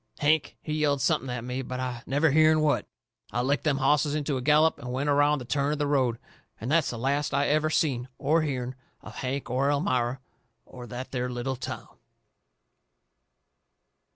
[0.17, 2.87] Hank, he yelled something at me, but I never hearn what.
[3.31, 6.17] I licked them hosses into a gallop and went around the turn of the road.
[6.59, 10.19] And that's the last I ever seen or hearn of Hank or Elmira
[10.65, 11.87] or that there little town.